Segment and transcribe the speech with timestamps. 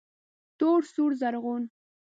[0.59, 1.63] تور، سور، رزغون